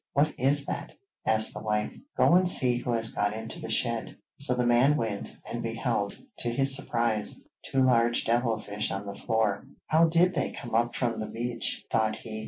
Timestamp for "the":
1.53-1.61, 3.61-3.69, 4.55-4.65, 9.05-9.13, 11.19-11.29